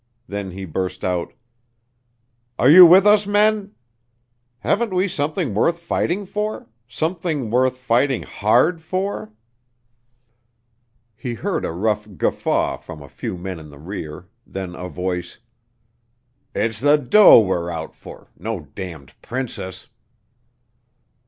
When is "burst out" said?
0.65-1.31